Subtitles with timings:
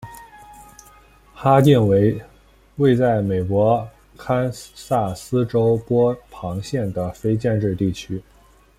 [1.31, 2.19] 哈定为
[2.77, 8.19] 位在美国堪萨斯州波旁县的非建制地区。